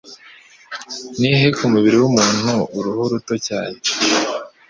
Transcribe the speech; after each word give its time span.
Nihehe 1.17 1.49
ku 1.57 1.63
mubiri 1.73 1.95
w'umuntu 2.01 2.53
uruhu 2.77 3.03
ruto 3.11 3.35
cyane? 3.47 3.77